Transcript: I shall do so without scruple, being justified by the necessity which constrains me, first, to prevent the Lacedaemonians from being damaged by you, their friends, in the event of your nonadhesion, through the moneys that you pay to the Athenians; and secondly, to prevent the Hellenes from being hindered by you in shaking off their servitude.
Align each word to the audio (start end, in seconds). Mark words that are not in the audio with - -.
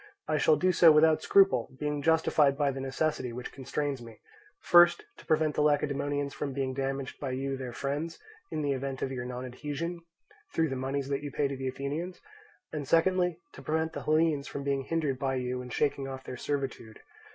I 0.27 0.39
shall 0.39 0.55
do 0.55 0.71
so 0.71 0.91
without 0.91 1.21
scruple, 1.21 1.75
being 1.79 2.01
justified 2.01 2.57
by 2.57 2.71
the 2.71 2.79
necessity 2.81 3.31
which 3.31 3.51
constrains 3.51 4.01
me, 4.01 4.17
first, 4.59 5.03
to 5.17 5.25
prevent 5.27 5.53
the 5.53 5.61
Lacedaemonians 5.61 6.33
from 6.33 6.53
being 6.53 6.73
damaged 6.73 7.19
by 7.19 7.29
you, 7.33 7.55
their 7.55 7.71
friends, 7.71 8.17
in 8.49 8.63
the 8.63 8.71
event 8.71 9.03
of 9.03 9.11
your 9.11 9.25
nonadhesion, 9.25 9.99
through 10.55 10.69
the 10.69 10.75
moneys 10.75 11.07
that 11.09 11.21
you 11.21 11.29
pay 11.31 11.47
to 11.47 11.55
the 11.55 11.67
Athenians; 11.67 12.19
and 12.73 12.87
secondly, 12.87 13.37
to 13.53 13.61
prevent 13.61 13.93
the 13.93 14.01
Hellenes 14.01 14.47
from 14.47 14.63
being 14.63 14.85
hindered 14.85 15.19
by 15.19 15.35
you 15.35 15.61
in 15.61 15.69
shaking 15.69 16.07
off 16.07 16.23
their 16.23 16.35
servitude. 16.35 17.01